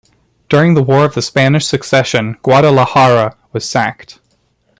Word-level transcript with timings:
During 0.49 0.73
the 0.73 0.81
War 0.81 1.05
of 1.05 1.13
the 1.13 1.21
Spanish 1.21 1.67
Succession, 1.67 2.35
Guadalajara 2.41 3.37
was 3.53 3.69
sacked. 3.69 4.17